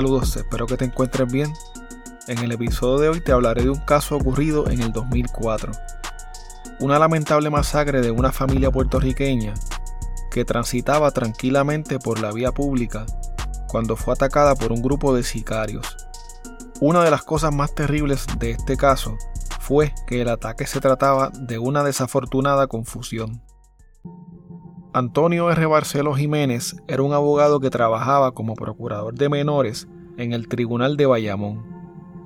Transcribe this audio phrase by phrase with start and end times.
[0.00, 1.52] Saludos, espero que te encuentres bien.
[2.26, 5.72] En el episodio de hoy te hablaré de un caso ocurrido en el 2004.
[6.78, 9.52] Una lamentable masacre de una familia puertorriqueña
[10.30, 13.04] que transitaba tranquilamente por la vía pública
[13.68, 15.98] cuando fue atacada por un grupo de sicarios.
[16.80, 19.18] Una de las cosas más terribles de este caso
[19.60, 23.42] fue que el ataque se trataba de una desafortunada confusión.
[24.92, 25.66] Antonio R.
[25.66, 31.06] Barceló Jiménez era un abogado que trabajaba como procurador de menores en el Tribunal de
[31.06, 31.64] Bayamón.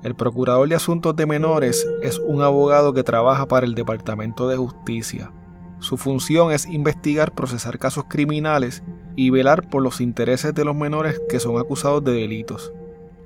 [0.01, 4.57] El procurador de asuntos de menores es un abogado que trabaja para el Departamento de
[4.57, 5.31] Justicia.
[5.77, 8.81] Su función es investigar, procesar casos criminales
[9.15, 12.73] y velar por los intereses de los menores que son acusados de delitos.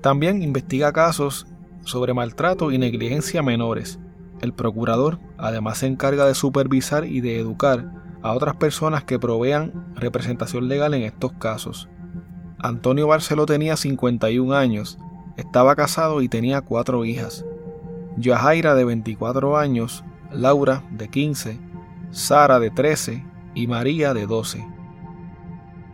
[0.01, 1.47] También investiga casos
[1.85, 3.99] sobre maltrato y negligencia menores.
[4.41, 9.93] El procurador además se encarga de supervisar y de educar a otras personas que provean
[9.95, 11.89] representación legal en estos casos.
[12.59, 14.99] Antonio Barceló tenía 51 años,
[15.37, 17.45] estaba casado y tenía cuatro hijas.
[18.17, 21.59] Yajaira de 24 años, Laura de 15,
[22.11, 24.67] Sara de 13 y María de 12.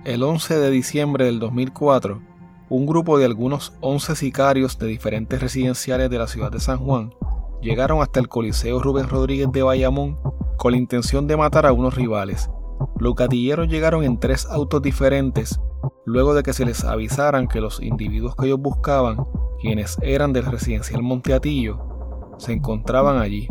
[0.05, 2.21] El 11 de diciembre del 2004,
[2.69, 7.11] un grupo de algunos 11 sicarios de diferentes residenciales de la ciudad de San Juan
[7.61, 10.17] llegaron hasta el Coliseo Rubén Rodríguez de Bayamón
[10.55, 12.49] con la intención de matar a unos rivales.
[12.99, 15.59] Los gatilleros llegaron en tres autos diferentes
[16.05, 19.17] luego de que se les avisaran que los individuos que ellos buscaban,
[19.59, 21.79] quienes eran del residencial Monteatillo,
[22.37, 23.47] se encontraban allí.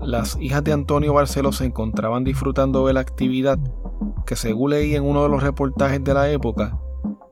[0.00, 3.58] Las hijas de Antonio Barceló se encontraban disfrutando de la actividad
[4.26, 6.78] que según leí en uno de los reportajes de la época,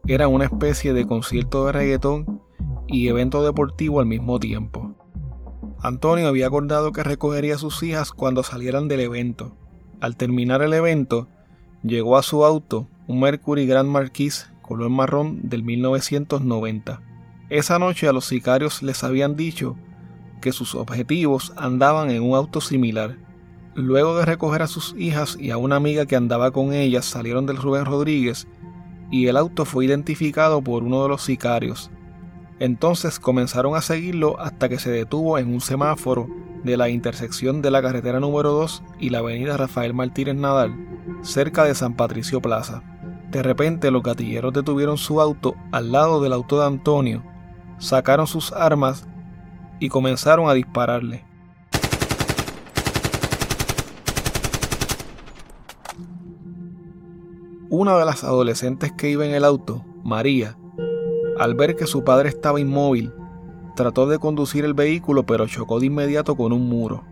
[0.06, 2.42] era una especie de concierto de reggaetón
[2.86, 4.91] y evento deportivo al mismo tiempo.
[5.82, 9.56] Antonio había acordado que recogería a sus hijas cuando salieran del evento.
[10.00, 11.26] Al terminar el evento,
[11.82, 17.03] llegó a su auto un Mercury Grand Marquis color marrón del 1990.
[17.50, 19.76] Esa noche a los sicarios les habían dicho
[20.41, 23.19] que sus objetivos andaban en un auto similar.
[23.75, 27.44] Luego de recoger a sus hijas y a una amiga que andaba con ellas, salieron
[27.44, 28.47] del Rubén Rodríguez
[29.10, 31.91] y el auto fue identificado por uno de los sicarios.
[32.62, 36.28] Entonces comenzaron a seguirlo hasta que se detuvo en un semáforo
[36.62, 40.72] de la intersección de la carretera número 2 y la avenida Rafael Martínez Nadal,
[41.22, 42.84] cerca de San Patricio Plaza.
[43.32, 47.24] De repente los gatilleros detuvieron su auto al lado del auto de Antonio,
[47.78, 49.08] sacaron sus armas
[49.80, 51.24] y comenzaron a dispararle.
[57.70, 60.56] Una de las adolescentes que iba en el auto, María,
[61.38, 63.12] al ver que su padre estaba inmóvil,
[63.76, 67.04] trató de conducir el vehículo pero chocó de inmediato con un muro.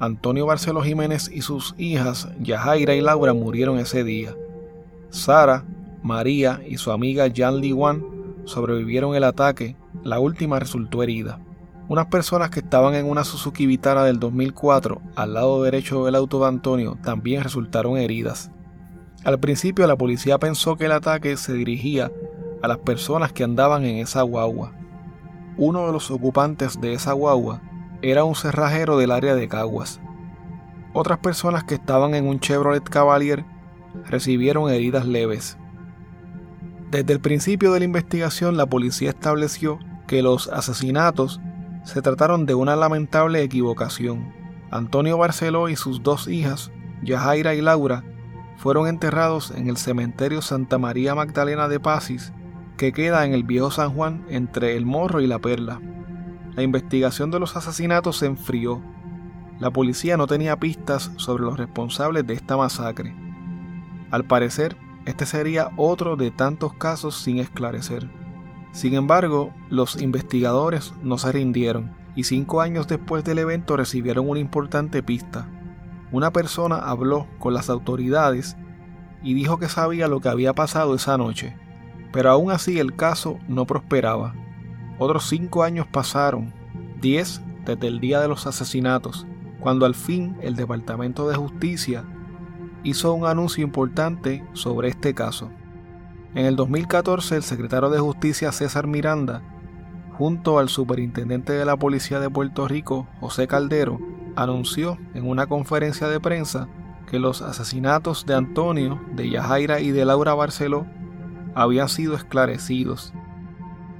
[0.00, 4.34] Antonio Barceló Jiménez y sus hijas, Yajaira y Laura, murieron ese día.
[5.10, 5.64] Sara,
[6.02, 8.04] María y su amiga Jan Lee Wan
[8.44, 11.40] sobrevivieron el ataque, la última resultó herida.
[11.88, 16.40] Unas personas que estaban en una Suzuki Vitara del 2004 al lado derecho del auto
[16.40, 18.50] de Antonio también resultaron heridas.
[19.24, 22.12] Al principio la policía pensó que el ataque se dirigía
[22.62, 24.72] a las personas que andaban en esa guagua.
[25.56, 27.60] Uno de los ocupantes de esa guagua
[28.02, 30.00] era un cerrajero del área de Caguas.
[30.92, 33.44] Otras personas que estaban en un Chevrolet Cavalier
[34.08, 35.58] recibieron heridas leves.
[36.90, 41.40] Desde el principio de la investigación la policía estableció que los asesinatos
[41.84, 44.32] se trataron de una lamentable equivocación.
[44.70, 46.70] Antonio Barceló y sus dos hijas,
[47.02, 48.04] Yajaira y Laura,
[48.56, 52.32] fueron enterrados en el cementerio Santa María Magdalena de Pasis
[52.78, 55.80] que queda en el viejo San Juan entre el Morro y la Perla.
[56.54, 58.80] La investigación de los asesinatos se enfrió.
[59.58, 63.16] La policía no tenía pistas sobre los responsables de esta masacre.
[64.12, 64.76] Al parecer,
[65.06, 68.08] este sería otro de tantos casos sin esclarecer.
[68.70, 74.38] Sin embargo, los investigadores no se rindieron y cinco años después del evento recibieron una
[74.38, 75.48] importante pista.
[76.12, 78.56] Una persona habló con las autoridades
[79.20, 81.56] y dijo que sabía lo que había pasado esa noche
[82.12, 84.34] pero aún así el caso no prosperaba.
[84.98, 86.52] Otros cinco años pasaron,
[87.00, 89.26] diez desde el día de los asesinatos,
[89.60, 92.04] cuando al fin el Departamento de Justicia
[92.82, 95.50] hizo un anuncio importante sobre este caso.
[96.34, 99.42] En el 2014 el secretario de Justicia César Miranda,
[100.16, 103.98] junto al superintendente de la Policía de Puerto Rico, José Caldero,
[104.36, 106.68] anunció en una conferencia de prensa
[107.10, 110.86] que los asesinatos de Antonio, de Yajaira y de Laura Barceló
[111.58, 113.12] habían sido esclarecidos.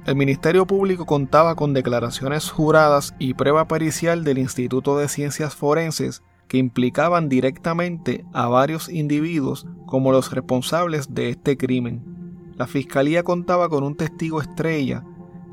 [0.05, 6.23] El Ministerio Público contaba con declaraciones juradas y prueba pericial del Instituto de Ciencias Forenses
[6.47, 12.53] que implicaban directamente a varios individuos como los responsables de este crimen.
[12.55, 15.03] La Fiscalía contaba con un testigo estrella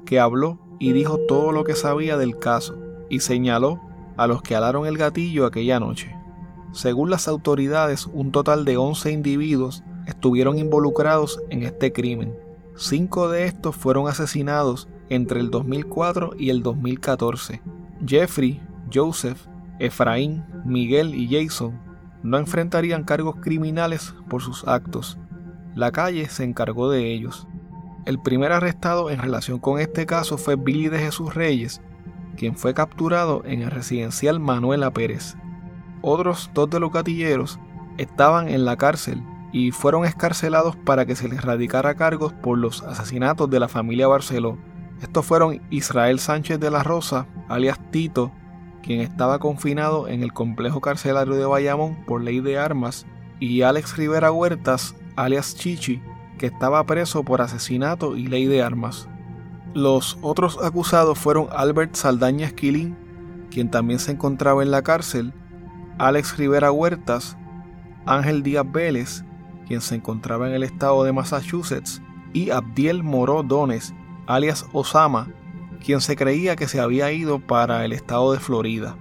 [0.06, 2.78] que habló y dijo todo lo que sabía del caso
[3.10, 3.80] y señaló
[4.16, 6.16] a los que alaron el gatillo aquella noche.
[6.72, 12.34] Según las autoridades, un total de 11 individuos estuvieron involucrados en este crimen.
[12.76, 17.60] Cinco de estos fueron asesinados entre el 2004 y el 2014.
[18.06, 18.60] Jeffrey,
[18.92, 19.46] Joseph,
[19.78, 21.78] Efraín, Miguel y Jason
[22.22, 25.18] no enfrentarían cargos criminales por sus actos.
[25.74, 27.46] La calle se encargó de ellos.
[28.04, 31.82] El primer arrestado en relación con este caso fue Billy de Jesús Reyes,
[32.36, 35.36] quien fue capturado en el residencial Manuela Pérez.
[36.02, 37.58] Otros dos de los gatilleros
[37.98, 39.22] estaban en la cárcel
[39.56, 44.06] y fueron escarcelados para que se les radicara cargos por los asesinatos de la familia
[44.06, 44.58] Barceló.
[45.00, 48.32] Estos fueron Israel Sánchez de la Rosa, alias Tito,
[48.82, 53.06] quien estaba confinado en el complejo carcelario de Bayamón por ley de armas,
[53.40, 56.02] y Alex Rivera Huertas, alias Chichi,
[56.36, 59.08] que estaba preso por asesinato y ley de armas.
[59.72, 62.94] Los otros acusados fueron Albert Saldaña Esquilín,
[63.50, 65.32] quien también se encontraba en la cárcel,
[65.96, 67.38] Alex Rivera Huertas,
[68.04, 69.24] Ángel Díaz Vélez,
[69.66, 72.02] quien se encontraba en el estado de Massachusetts,
[72.32, 73.94] y Abdiel Moró Dones,
[74.26, 75.28] alias Osama,
[75.84, 78.96] quien se creía que se había ido para el estado de Florida.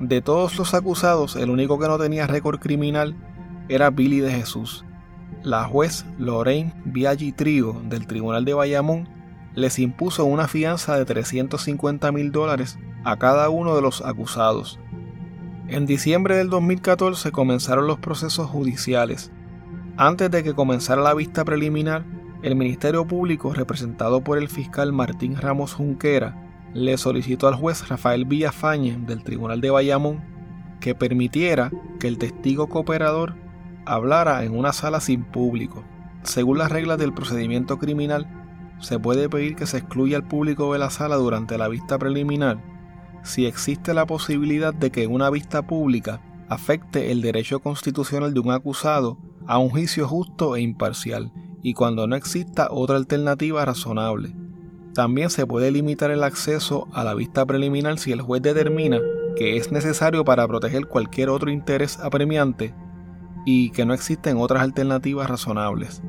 [0.00, 3.16] De todos los acusados, el único que no tenía récord criminal
[3.68, 4.84] era Billy de Jesús,
[5.42, 9.08] la juez Lorraine Biaggi Trigo del Tribunal de Bayamón
[9.54, 14.78] les impuso una fianza de 350 mil dólares a cada uno de los acusados.
[15.66, 19.32] En diciembre del 2014 comenzaron los procesos judiciales.
[19.96, 22.04] Antes de que comenzara la vista preliminar,
[22.42, 26.36] el Ministerio Público, representado por el fiscal Martín Ramos Junquera,
[26.74, 30.24] le solicitó al juez Rafael Villafañe del Tribunal de Bayamón
[30.80, 33.36] que permitiera que el testigo cooperador
[33.84, 35.84] hablara en una sala sin público.
[36.22, 38.26] Según las reglas del procedimiento criminal,
[38.80, 42.58] se puede pedir que se excluya al público de la sala durante la vista preliminar
[43.22, 48.50] si existe la posibilidad de que una vista pública afecte el derecho constitucional de un
[48.50, 49.16] acusado
[49.46, 54.34] a un juicio justo e imparcial y cuando no exista otra alternativa razonable.
[54.94, 58.98] También se puede limitar el acceso a la vista preliminar si el juez determina
[59.36, 62.74] que es necesario para proteger cualquier otro interés apremiante
[63.46, 66.02] y que no existen otras alternativas razonables.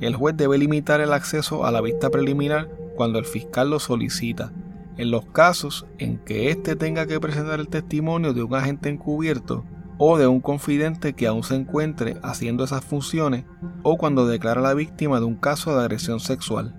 [0.00, 4.52] El juez debe limitar el acceso a la vista preliminar cuando el fiscal lo solicita,
[4.96, 9.64] en los casos en que éste tenga que presentar el testimonio de un agente encubierto
[9.98, 13.44] o de un confidente que aún se encuentre haciendo esas funciones
[13.82, 16.74] o cuando declara la víctima de un caso de agresión sexual.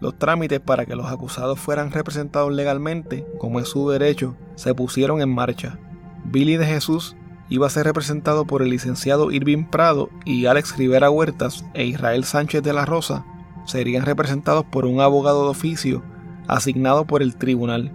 [0.00, 5.20] Los trámites para que los acusados fueran representados legalmente, como es su derecho, se pusieron
[5.20, 5.78] en marcha.
[6.24, 7.16] Billy de Jesús
[7.48, 12.24] iba a ser representado por el licenciado Irving Prado y Alex Rivera Huertas e Israel
[12.24, 13.26] Sánchez de la Rosa
[13.64, 16.02] serían representados por un abogado de oficio
[16.48, 17.92] asignado por el tribunal.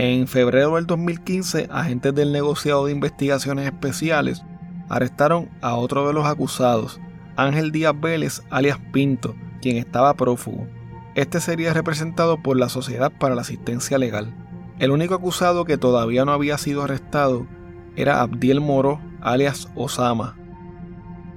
[0.00, 4.44] En febrero del 2015, agentes del negociado de investigaciones especiales
[4.88, 7.00] arrestaron a otro de los acusados,
[7.34, 10.68] Ángel Díaz Vélez, alias Pinto, quien estaba prófugo.
[11.16, 14.32] Este sería representado por la Sociedad para la Asistencia Legal.
[14.78, 17.48] El único acusado que todavía no había sido arrestado
[17.96, 20.36] era Abdiel Moro, alias Osama.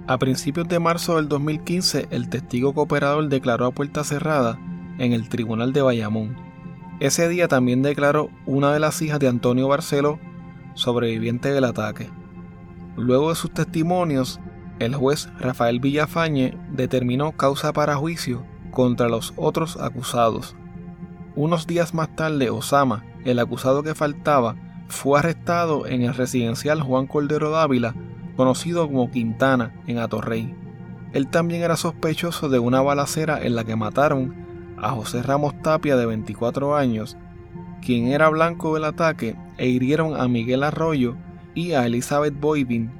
[0.06, 4.60] A principios de marzo del 2015, el testigo cooperador declaró a puerta cerrada
[5.00, 6.50] en el Tribunal de Bayamón.
[7.01, 10.20] Ese día también declaró una de las hijas de Antonio Barceló,
[10.75, 12.12] sobreviviente del ataque.
[12.96, 14.39] Luego de sus testimonios,
[14.77, 20.55] el juez Rafael Villafañe determinó causa para juicio contra los otros acusados.
[21.36, 24.55] Unos días más tarde, Osama, el acusado que faltaba,
[24.88, 27.96] fue arrestado en el residencial Juan Cordero Dávila,
[28.38, 30.53] conocido como Quintana, en Atorrey.
[31.13, 34.50] Él también era sospechoso de una balacera en la que mataron
[34.82, 37.16] a José Ramos Tapia de 24 años,
[37.82, 41.16] quien era blanco del ataque, e hirieron a Miguel Arroyo
[41.54, 42.92] y a Elizabeth Boydin,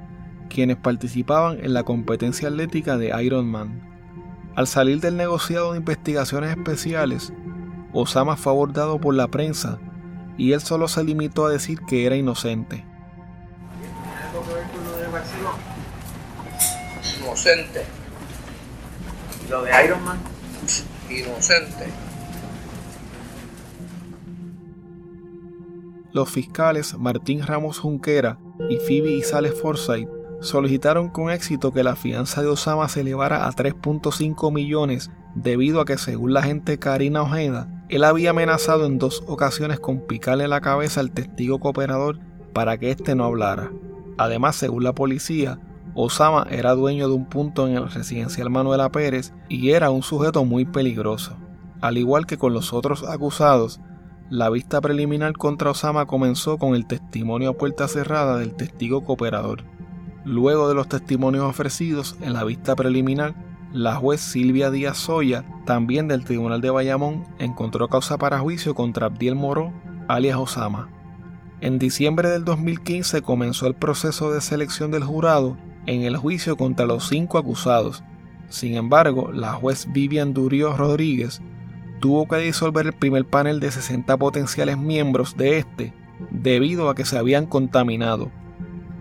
[0.48, 3.80] quienes participaban en la competencia atlética de Ironman.
[4.54, 7.32] Al salir del negociado de investigaciones especiales,
[7.92, 9.78] Osama fue abordado por la prensa
[10.36, 12.84] y él solo se limitó a decir que era inocente.
[14.28, 15.58] algo que ver con lo de Barcelona?
[17.20, 17.84] Inocente.
[19.50, 20.18] Lo de Iron Man,
[21.20, 21.86] inocente.
[26.12, 28.38] Los fiscales Martín Ramos Junquera
[28.68, 30.08] y Phoebe Isales Forsyth
[30.40, 35.84] solicitaron con éxito que la fianza de Osama se elevara a 3.5 millones debido a
[35.84, 40.60] que según la agente Karina Ojeda, él había amenazado en dos ocasiones con picarle la
[40.60, 42.18] cabeza al testigo cooperador
[42.52, 43.70] para que éste no hablara.
[44.18, 45.58] Además, según la policía,
[45.94, 50.44] Osama era dueño de un punto en el residencial Manuela Pérez y era un sujeto
[50.44, 51.36] muy peligroso.
[51.82, 53.80] Al igual que con los otros acusados,
[54.30, 59.64] la vista preliminar contra Osama comenzó con el testimonio a puerta cerrada del testigo cooperador.
[60.24, 63.34] Luego de los testimonios ofrecidos en la vista preliminar,
[63.72, 69.06] la juez Silvia Díaz Soya, también del Tribunal de Bayamón, encontró causa para juicio contra
[69.06, 69.72] Abdiel Moro,
[70.08, 70.88] alias Osama.
[71.60, 75.56] En diciembre del 2015 comenzó el proceso de selección del jurado
[75.86, 78.02] en el juicio contra los cinco acusados.
[78.48, 81.40] Sin embargo, la juez Vivian Durio Rodríguez
[82.00, 85.94] tuvo que disolver el primer panel de 60 potenciales miembros de este
[86.30, 88.30] debido a que se habían contaminado.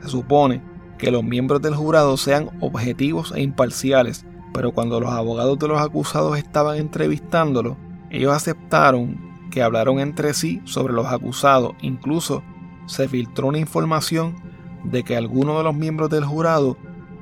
[0.01, 0.61] Se supone
[0.97, 5.81] que los miembros del jurado sean objetivos e imparciales pero cuando los abogados de los
[5.81, 7.77] acusados estaban entrevistándolo,
[8.09, 11.73] ellos aceptaron que hablaron entre sí sobre los acusados.
[11.81, 12.43] Incluso
[12.85, 14.35] se filtró una información
[14.83, 16.77] de que algunos de los miembros del jurado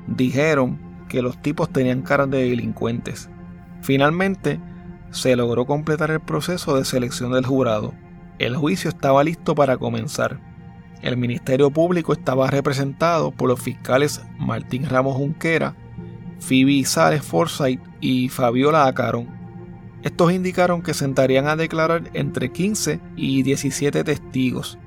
[0.06, 3.28] dijeron que los tipos tenían caras de delincuentes.
[3.82, 4.60] Finalmente,
[5.10, 7.92] se logró completar el proceso de selección del jurado.
[8.38, 10.38] El juicio estaba listo para comenzar.
[11.02, 15.74] El Ministerio Público estaba representado por los fiscales Martín Ramos Junquera
[16.40, 19.28] Phoebe Sales Forsyth y Fabiola Acaron.
[20.02, 24.78] Estos indicaron que sentarían a declarar entre 15 y 17 testigos.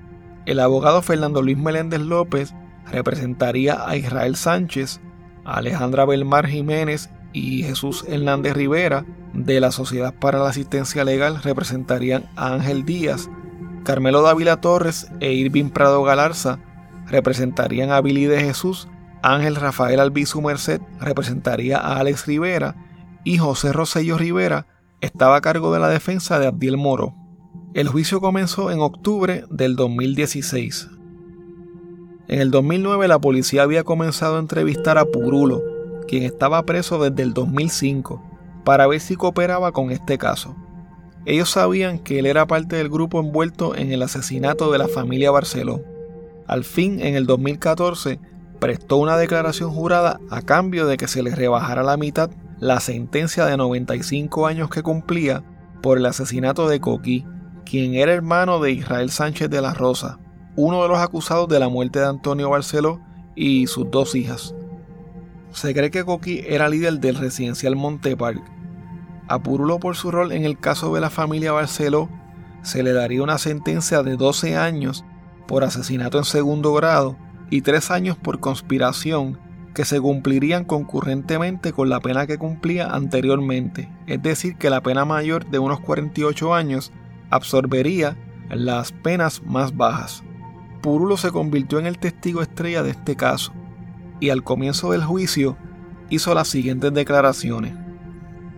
[0.46, 2.54] El abogado Fernando Luis Meléndez López
[2.92, 5.02] representaría a Israel Sánchez,
[5.46, 9.06] Alejandra Belmar Jiménez y Jesús Hernández Rivera.
[9.34, 13.30] De la Sociedad para la Asistencia Legal representarían a Ángel Díaz,
[13.84, 16.60] Carmelo Dávila Torres e Irving Prado Galarza
[17.08, 18.88] representarían a Billy de Jesús
[19.24, 22.76] Ángel Rafael Albizu Merced representaría a Alex Rivera
[23.24, 24.68] y José Rosello Rivera
[25.00, 27.16] estaba a cargo de la defensa de Abdiel Moro.
[27.74, 30.90] El juicio comenzó en octubre del 2016.
[32.34, 35.62] En el 2009 la policía había comenzado a entrevistar a Purulo,
[36.08, 38.24] quien estaba preso desde el 2005,
[38.64, 40.56] para ver si cooperaba con este caso.
[41.28, 45.30] Ellos sabían que él era parte del grupo envuelto en el asesinato de la familia
[45.30, 45.84] Barceló.
[46.48, 48.20] Al fin, en el 2014,
[48.60, 53.46] prestó una declaración jurada a cambio de que se le rebajara la mitad la sentencia
[53.46, 55.44] de 95 años que cumplía
[55.84, 57.28] por el asesinato de Coquí,
[57.64, 60.18] quien era hermano de Israel Sánchez de la Rosa,
[60.56, 63.00] uno de los acusados de la muerte de Antonio Barceló
[63.36, 64.54] y sus dos hijas.
[65.52, 68.42] Se cree que Coqui era líder del residencial Montepark.
[69.28, 72.10] A Purulo por su rol en el caso de la familia Barceló
[72.62, 75.06] se le daría una sentencia de 12 años
[75.48, 77.18] por asesinato en segundo grado
[77.50, 79.38] y tres años por conspiración
[79.74, 85.04] que se cumplirían concurrentemente con la pena que cumplía anteriormente, es decir, que la pena
[85.04, 86.92] mayor de unos 48 años
[87.32, 88.16] absorbería
[88.50, 90.24] las penas más bajas.
[90.84, 93.54] Purulo se convirtió en el testigo estrella de este caso
[94.20, 95.58] y al comienzo del juicio
[96.10, 97.72] hizo las siguientes declaraciones.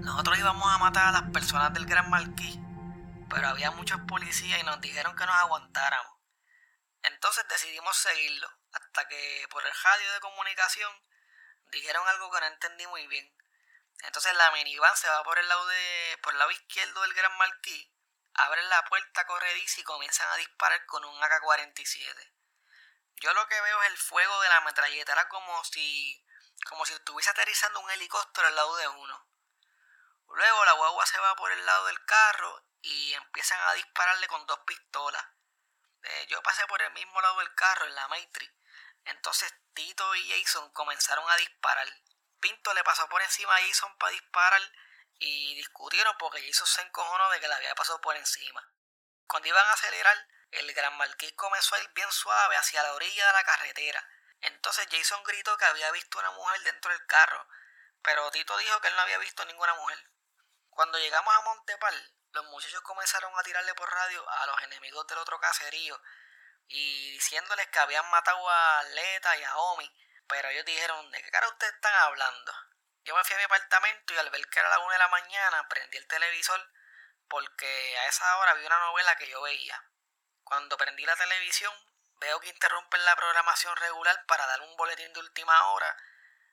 [0.01, 2.58] Nosotros íbamos a matar a las personas del Gran Marquís,
[3.29, 6.13] pero había muchos policías y nos dijeron que nos aguantáramos.
[7.03, 10.91] Entonces decidimos seguirlo hasta que por el radio de comunicación
[11.72, 13.32] dijeron algo que no entendí muy bien.
[14.03, 17.38] Entonces la minivan se va por el lado de, por el lado izquierdo del Gran
[17.38, 17.88] Marquis,
[18.36, 22.34] abren la puerta corrediza y comienzan a disparar con un AK-47.
[23.15, 26.22] Yo lo que veo es el fuego de la metralletera como si
[26.68, 29.27] como si estuviese aterrizando un helicóptero al lado de uno.
[30.30, 34.46] Luego la guagua se va por el lado del carro y empiezan a dispararle con
[34.48, 35.24] dos pistolas.
[36.01, 38.56] Eh, yo pasé por el mismo lado del carro en la Matrix
[39.06, 41.88] entonces Tito y Jason comenzaron a disparar.
[42.39, 44.62] Pinto le pasó por encima a Jason para disparar
[45.20, 48.68] y discutieron porque Jason se encojonó de que le había pasado por encima.
[49.28, 53.28] Cuando iban a acelerar, el gran marqués comenzó a ir bien suave hacia la orilla
[53.28, 54.08] de la carretera.
[54.42, 57.48] Entonces Jason gritó que había visto una mujer dentro del carro,
[58.02, 60.00] pero Tito dijo que él no había visto ninguna mujer.
[60.70, 65.18] Cuando llegamos a Montepal, los muchachos comenzaron a tirarle por radio a los enemigos del
[65.18, 66.00] otro caserío
[66.68, 69.90] y diciéndoles que habían matado a Leta y a Omi,
[70.28, 72.54] pero ellos dijeron, ¿de qué cara ustedes están hablando?
[73.06, 75.08] Yo me fui a mi apartamento y al ver que era la una de la
[75.10, 76.60] mañana prendí el televisor
[77.28, 79.80] porque a esa hora vi una novela que yo veía.
[80.44, 81.72] Cuando prendí la televisión
[82.16, 85.96] veo que interrumpen la programación regular para dar un boletín de última hora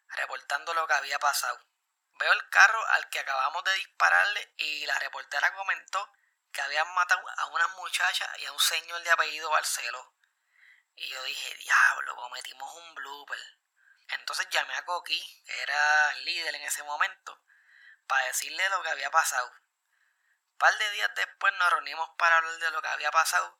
[0.08, 1.58] reportando lo que había pasado.
[2.18, 6.12] Veo el carro al que acabamos de dispararle y la reportera comentó
[6.52, 10.14] que habían matado a una muchacha y a un señor de apellido Barceló.
[10.96, 13.40] Y yo dije, diablo, cometimos un blooper.
[14.52, 15.18] Llamé a Coqui,
[15.62, 17.40] era líder en ese momento,
[18.06, 19.48] para decirle lo que había pasado.
[19.48, 23.58] Un par de días después nos reunimos para hablar de lo que había pasado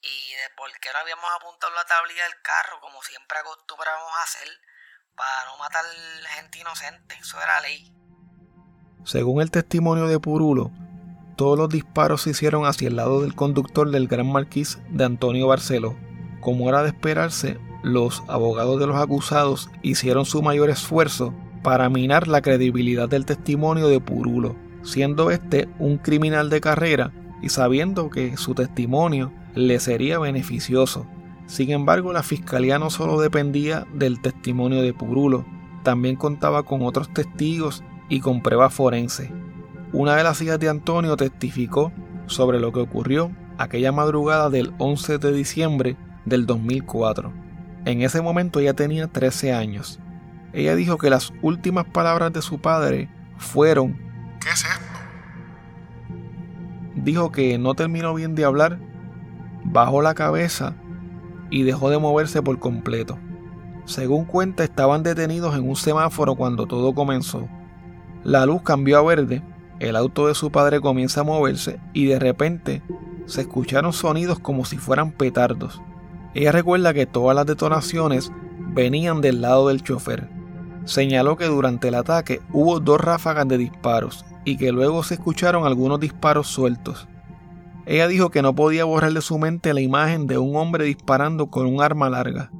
[0.00, 4.22] y de por qué no habíamos apuntado la tablilla del carro como siempre acostumbramos a
[4.22, 4.48] hacer
[5.16, 5.84] para no matar
[6.36, 7.16] gente inocente.
[7.20, 7.92] Eso era ley.
[9.04, 10.70] Según el testimonio de Purulo,
[11.36, 15.48] todos los disparos se hicieron hacia el lado del conductor del Gran Marquís de Antonio
[15.48, 15.96] Barceló.
[16.40, 22.28] Como era de esperarse, los abogados de los acusados hicieron su mayor esfuerzo para minar
[22.28, 27.12] la credibilidad del testimonio de Purulo, siendo este un criminal de carrera
[27.42, 31.06] y sabiendo que su testimonio le sería beneficioso.
[31.46, 35.44] Sin embargo, la fiscalía no solo dependía del testimonio de Purulo,
[35.82, 39.28] también contaba con otros testigos y con pruebas forenses.
[39.92, 41.92] Una de las hijas de Antonio testificó
[42.26, 47.43] sobre lo que ocurrió aquella madrugada del 11 de diciembre del 2004.
[47.84, 50.00] En ese momento ella tenía 13 años.
[50.52, 53.96] Ella dijo que las últimas palabras de su padre fueron
[54.40, 54.98] ¿Qué es esto?
[56.96, 58.78] Dijo que no terminó bien de hablar,
[59.64, 60.74] bajó la cabeza
[61.50, 63.18] y dejó de moverse por completo.
[63.84, 67.48] Según cuenta, estaban detenidos en un semáforo cuando todo comenzó.
[68.22, 69.42] La luz cambió a verde
[69.80, 72.82] el auto de su padre comienza a moverse y de repente
[73.26, 75.82] se escucharon sonidos como si fueran petardos.
[76.34, 78.32] Ella recuerda que todas las detonaciones
[78.74, 80.28] venían del lado del chofer.
[80.84, 85.64] Señaló que durante el ataque hubo dos ráfagas de disparos y que luego se escucharon
[85.64, 87.08] algunos disparos sueltos.
[87.86, 91.46] Ella dijo que no podía borrar de su mente la imagen de un hombre disparando
[91.46, 92.50] con un arma larga.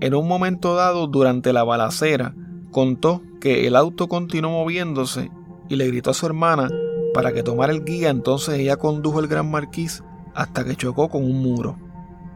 [0.00, 2.34] En un momento dado, durante la balacera,
[2.70, 5.30] contó que el auto continuó moviéndose
[5.68, 6.68] y le gritó a su hermana
[7.12, 10.02] para que tomara el guía, entonces ella condujo el Gran Marquís
[10.34, 11.76] hasta que chocó con un muro.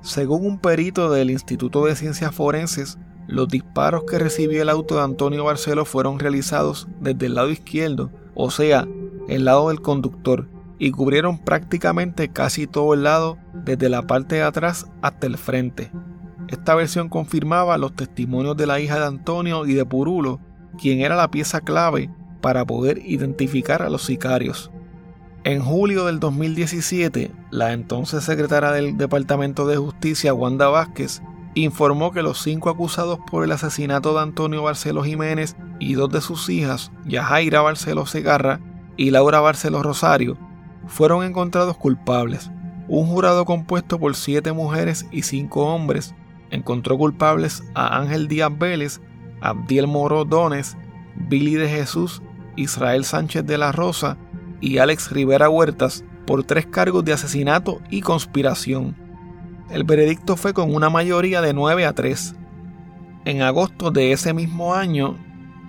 [0.04, 5.02] Según un perito del Instituto de Ciencias Forenses, los disparos que recibió el auto de
[5.02, 8.86] Antonio Barcelo fueron realizados desde el lado izquierdo, o sea,
[9.30, 10.46] el lado del conductor,
[10.78, 15.90] y cubrieron prácticamente casi todo el lado desde la parte de atrás hasta el frente.
[16.48, 20.38] Esta versión confirmaba los testimonios de la hija de Antonio y de Purulo,
[20.78, 22.10] quien era la pieza clave
[22.42, 24.70] para poder identificar a los sicarios.
[25.44, 31.20] En julio del 2017, la entonces secretaria del Departamento de Justicia, Wanda Vázquez,
[31.52, 36.22] informó que los cinco acusados por el asesinato de Antonio Barceló Jiménez y dos de
[36.22, 38.60] sus hijas, Yajaira Barceló Segarra
[38.96, 40.38] y Laura Barceló Rosario,
[40.86, 42.50] fueron encontrados culpables.
[42.88, 46.14] Un jurado compuesto por siete mujeres y cinco hombres
[46.50, 49.02] encontró culpables a Ángel Díaz Vélez,
[49.42, 50.78] Abdiel Moro Dones,
[51.16, 52.22] Billy de Jesús
[52.56, 54.16] Israel Sánchez de la Rosa
[54.60, 58.96] y Alex Rivera Huertas por tres cargos de asesinato y conspiración.
[59.70, 62.34] El veredicto fue con una mayoría de 9 a 3.
[63.24, 65.16] En agosto de ese mismo año,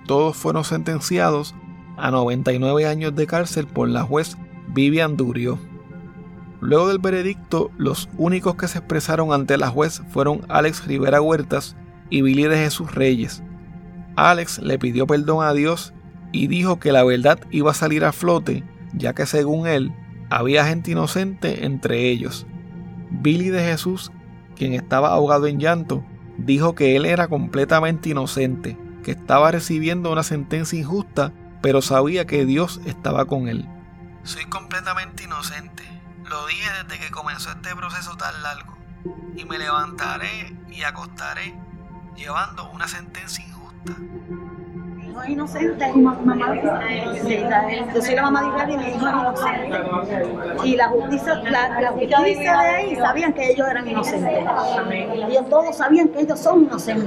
[0.06, 1.54] todos fueron sentenciados
[1.96, 4.36] a 99 años de cárcel por la juez
[4.68, 5.58] Vivian Durio.
[6.60, 11.76] Luego del veredicto, los únicos que se expresaron ante la juez fueron Alex Rivera Huertas
[12.10, 13.42] y Billy de Jesús Reyes.
[14.16, 15.92] Alex le pidió perdón a Dios
[16.32, 18.64] y dijo que la verdad iba a salir a flote,
[18.96, 19.92] ya que según él
[20.30, 22.46] había gente inocente entre ellos.
[23.10, 24.10] Billy de Jesús,
[24.56, 26.04] quien estaba ahogado en llanto,
[26.38, 31.32] dijo que él era completamente inocente, que estaba recibiendo una sentencia injusta,
[31.62, 33.68] pero sabía que Dios estaba con él.
[34.24, 35.84] Soy completamente inocente,
[36.24, 38.76] lo dije desde que comenzó este proceso tan largo,
[39.36, 41.54] y me levantaré y acostaré
[42.16, 43.96] llevando una sentencia injusta
[45.16, 45.92] hijo es inocente.
[45.94, 46.54] Mamá,
[47.94, 50.64] yo soy la mamá de Israel y mi hijo es inocente.
[50.64, 54.44] Y la justicia, la, la justicia de ahí sabían que ellos eran inocentes.
[55.28, 57.06] Ellos todos sabían que ellos son inocentes.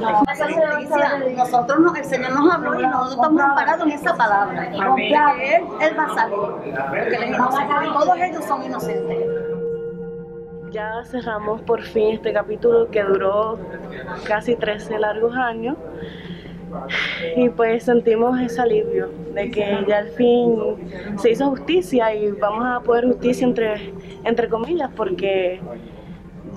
[1.38, 4.72] Nosotros, no, el Señor nos habló y nosotros estamos amparados en esa palabra.
[4.96, 6.38] Que él, él va a salir.
[6.38, 7.74] Porque él es inocente.
[7.94, 9.18] Todos ellos son inocentes
[10.72, 13.58] ya cerramos por fin este capítulo que duró
[14.28, 15.76] casi 13 largos años
[17.36, 20.56] y pues sentimos ese alivio de que ya al fin
[21.18, 25.60] se hizo justicia y vamos a poder justicia entre, entre comillas porque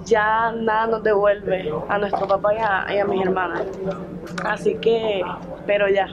[0.04, 3.66] ya nada nos devuelve a nuestro papá y a, y a mis hermanas.
[4.44, 5.22] Así que,
[5.66, 6.08] pero ya,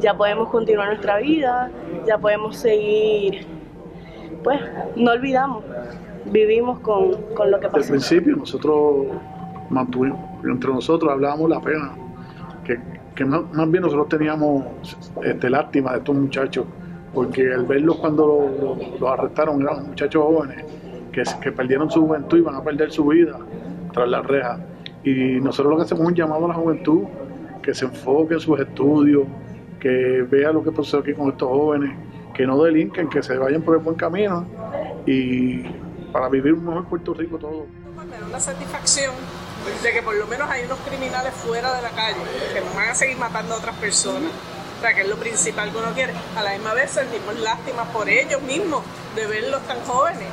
[0.00, 1.70] ya podemos continuar nuestra vida,
[2.06, 3.46] ya podemos seguir,
[4.42, 4.60] pues
[4.96, 5.64] no olvidamos,
[6.26, 7.78] vivimos con, con lo que pasó.
[7.78, 9.06] Al principio nosotros
[9.68, 11.92] mantuvimos, entre nosotros hablábamos la pena,
[12.64, 12.78] que
[13.20, 14.64] que más, bien nosotros teníamos
[15.22, 16.64] este, lástima de estos muchachos,
[17.12, 20.64] porque al verlos cuando los arrestaron eran muchachos jóvenes
[21.12, 23.38] que, perdieron su juventud y van a perder su vida
[23.92, 24.60] tras las rejas.
[25.04, 27.02] Y nosotros lo que hacemos es un llamado a la juventud
[27.62, 29.24] que se enfoque en sus estudios,
[29.78, 31.94] que vea lo que pasó aquí con estos jóvenes,
[32.32, 34.46] que no delinquen, que se vayan por el buen camino
[35.04, 35.64] y
[36.10, 37.66] para vivir un mejor Puerto Rico todo.
[38.26, 39.12] Una satisfacción
[39.82, 42.16] de que por lo menos hay unos criminales fuera de la calle
[42.52, 44.30] que van a seguir matando a otras personas.
[44.78, 46.14] O sea, que es lo principal que uno quiere.
[46.36, 48.82] A la misma vez sentimos lástima por ellos mismos,
[49.14, 50.28] de verlos tan jóvenes.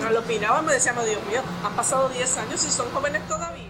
[0.00, 3.68] Nos lo miraban y decíamos, Dios mío, han pasado 10 años y son jóvenes todavía.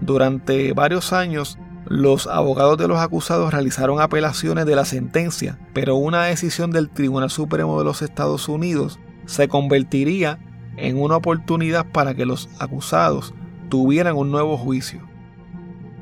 [0.00, 6.24] Durante varios años, los abogados de los acusados realizaron apelaciones de la sentencia, pero una
[6.24, 10.38] decisión del Tribunal Supremo de los Estados Unidos se convertiría
[10.76, 13.34] en una oportunidad para que los acusados
[13.70, 15.00] tuvieran un nuevo juicio.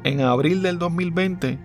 [0.02, 1.58] En abril del 2020,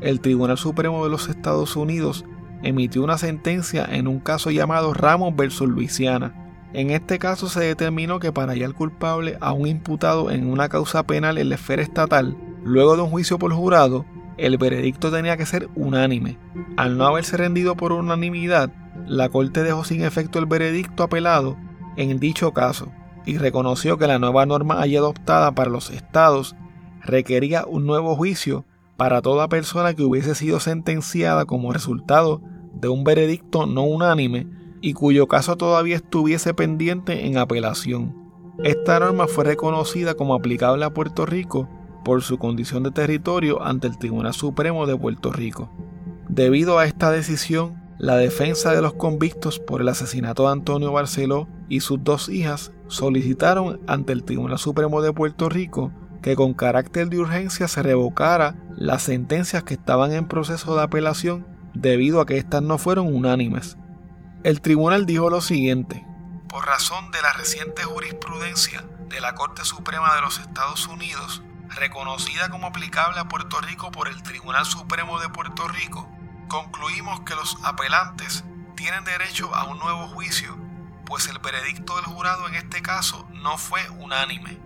[0.00, 2.24] el Tribunal Supremo de los Estados Unidos
[2.62, 6.34] emitió una sentencia en un caso llamado Ramos versus Luisiana.
[6.72, 11.06] En este caso se determinó que para hallar culpable a un imputado en una causa
[11.06, 14.06] penal en la esfera estatal, luego de un juicio por jurado,
[14.38, 16.38] el veredicto tenía que ser unánime.
[16.78, 18.72] Al no haberse rendido por unanimidad,
[19.06, 21.58] la Corte dejó sin efecto el veredicto apelado
[21.96, 22.90] en dicho caso
[23.26, 26.56] y reconoció que la nueva norma allí adoptada para los estados
[27.00, 28.64] requería un nuevo juicio
[28.96, 32.40] para toda persona que hubiese sido sentenciada como resultado
[32.74, 34.46] de un veredicto no unánime
[34.80, 38.14] y cuyo caso todavía estuviese pendiente en apelación.
[38.62, 41.68] Esta norma fue reconocida como aplicable a Puerto Rico
[42.04, 45.70] por su condición de territorio ante el Tribunal Supremo de Puerto Rico.
[46.28, 51.46] Debido a esta decisión, la defensa de los convictos por el asesinato de Antonio Barceló
[51.68, 57.08] y sus dos hijas solicitaron ante el Tribunal Supremo de Puerto Rico que con carácter
[57.08, 62.38] de urgencia se revocara las sentencias que estaban en proceso de apelación debido a que
[62.38, 63.76] éstas no fueron unánimes.
[64.42, 66.04] El tribunal dijo lo siguiente,
[66.48, 72.48] por razón de la reciente jurisprudencia de la Corte Suprema de los Estados Unidos, reconocida
[72.48, 76.10] como aplicable a Puerto Rico por el Tribunal Supremo de Puerto Rico,
[76.52, 78.44] concluimos que los apelantes
[78.76, 80.54] tienen derecho a un nuevo juicio,
[81.06, 84.58] pues el veredicto del jurado en este caso no fue unánime.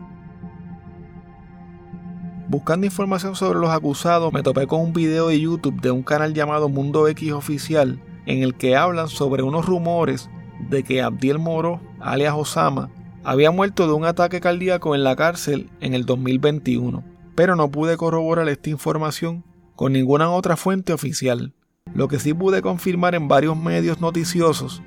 [2.49, 6.35] Buscando información sobre los acusados, me topé con un video de YouTube de un canal
[6.35, 10.29] llamado Mundo X Oficial, en el que hablan sobre unos rumores
[10.69, 12.91] de que Abdiel Moro, alias Osama,
[13.23, 17.05] había muerto de un ataque cardíaco en la cárcel en el 2021,
[17.37, 19.45] pero no pude corroborar esta información
[19.77, 21.53] con ninguna otra fuente oficial.
[21.95, 24.83] Lo que sí pude confirmar en varios medios noticiosos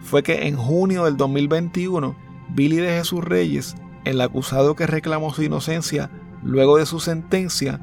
[0.00, 2.16] fue que en junio del 2021,
[2.50, 6.10] Billy de Jesús Reyes, el acusado que reclamó su inocencia
[6.42, 7.80] luego de su sentencia,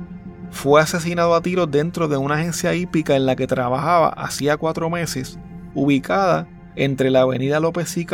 [0.51, 4.89] fue asesinado a tiros dentro de una agencia hípica en la que trabajaba hacía cuatro
[4.89, 5.39] meses,
[5.73, 8.07] ubicada entre la avenida López y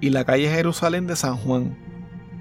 [0.00, 1.76] y la calle Jerusalén de San Juan.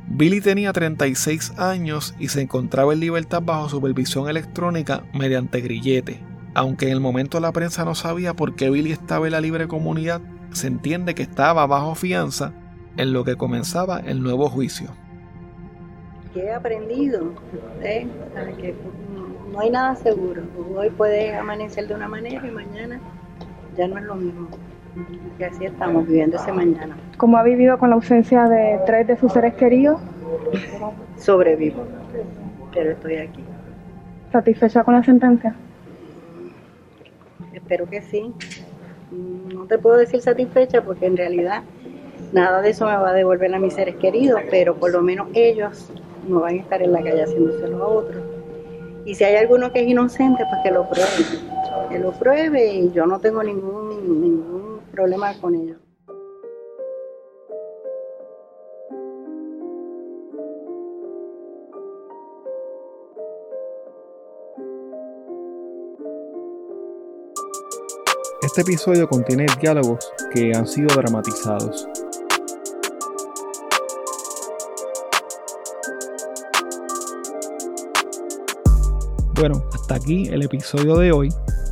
[0.07, 6.28] Billy tenía 36 años y se encontraba en libertad bajo supervisión electrónica mediante grillete.
[6.59, 9.67] Aunque en el momento la prensa no sabía por qué Billy estaba en la libre
[9.67, 12.51] comunidad, se entiende que estaba bajo fianza
[12.97, 14.91] en lo que comenzaba el nuevo juicio
[16.35, 17.33] he aprendido,
[17.81, 18.07] ¿eh?
[18.57, 18.75] que
[19.51, 20.43] no hay nada seguro.
[20.75, 22.99] Hoy puede amanecer de una manera y mañana
[23.75, 24.47] ya no es lo mismo.
[25.39, 26.95] Y así estamos viviendo ese mañana.
[27.17, 29.99] ¿Cómo ha vivido con la ausencia de tres de sus seres queridos?
[31.17, 31.85] Sobrevivo,
[32.73, 33.43] pero estoy aquí.
[34.31, 35.55] ¿Satisfecha con la sentencia?
[37.69, 38.33] Espero que sí.
[39.11, 41.61] No te puedo decir satisfecha porque en realidad
[42.33, 45.27] nada de eso me va a devolver a mis seres queridos, pero por lo menos
[45.35, 45.87] ellos
[46.27, 48.23] no van a estar en la calle haciéndoselo a otros.
[49.05, 51.89] Y si hay alguno que es inocente, pues que lo pruebe.
[51.89, 55.75] Que lo pruebe y yo no tengo ningún, ningún problema con ello.
[68.59, 71.87] Este episodio contiene diálogos que han sido dramatizados.
[79.35, 81.29] Bueno, hasta aquí el episodio de hoy.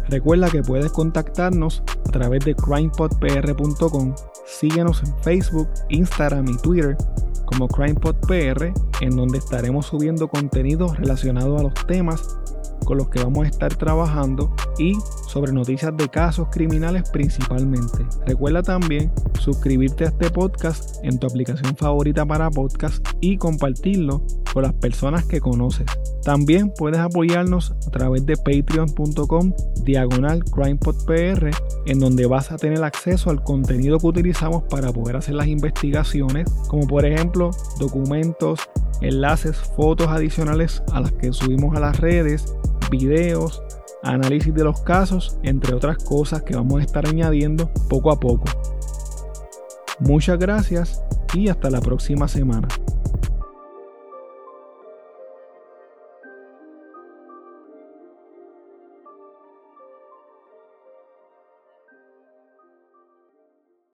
[0.07, 4.15] Recuerda que puedes contactarnos a través de crimepodpr.com.
[4.45, 6.95] Síguenos en Facebook, Instagram y Twitter
[7.43, 8.71] como CrimePodPR,
[9.01, 12.37] en donde estaremos subiendo contenido relacionado a los temas
[12.85, 14.97] con los que vamos a estar trabajando y
[15.27, 18.05] sobre noticias de casos criminales principalmente.
[18.25, 24.63] Recuerda también suscribirte a este podcast en tu aplicación favorita para podcast y compartirlo con
[24.63, 25.85] las personas que conoces.
[26.23, 31.51] También puedes apoyarnos a través de patreon.com diagonal crimepodpr
[31.85, 36.49] en donde vas a tener acceso al contenido que utilizamos para poder hacer las investigaciones,
[36.67, 38.61] como por ejemplo documentos,
[39.01, 42.55] enlaces, fotos adicionales a las que subimos a las redes,
[42.89, 43.61] videos,
[44.07, 48.45] análisis de los casos, entre otras cosas que vamos a estar añadiendo poco a poco.
[49.99, 51.01] Muchas gracias
[51.33, 52.67] y hasta la próxima semana.